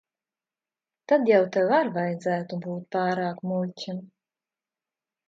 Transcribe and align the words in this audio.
Tad 1.11 1.27
jau 1.31 1.41
tev 1.57 1.73
ar 1.79 1.89
vajadzētu 1.97 2.59
būt 2.63 2.87
pārāk 2.97 3.45
muļķim. 3.51 4.01